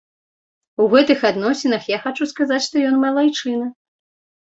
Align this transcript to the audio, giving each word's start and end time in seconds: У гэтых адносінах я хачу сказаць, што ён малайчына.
У 0.85 0.87
гэтых 0.93 1.27
адносінах 1.31 1.83
я 1.95 2.01
хачу 2.09 2.31
сказаць, 2.35 2.63
што 2.71 2.75
ён 2.91 3.01
малайчына. 3.07 3.73